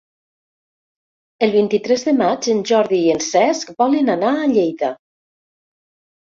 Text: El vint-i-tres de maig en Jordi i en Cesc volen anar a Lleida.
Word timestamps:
El 1.47 1.51
vint-i-tres 1.55 2.05
de 2.07 2.13
maig 2.21 2.47
en 2.53 2.63
Jordi 2.71 3.03
i 3.03 3.13
en 3.17 3.21
Cesc 3.27 3.71
volen 3.83 4.11
anar 4.15 4.33
a 4.41 4.49
Lleida. 4.55 4.91